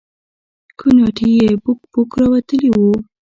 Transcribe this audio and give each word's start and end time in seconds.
کوناټي 0.79 1.29
يې 1.39 1.49
بوک 1.63 1.79
بوک 1.91 2.11
راوتلي 2.21 2.69
وو. 2.73 2.91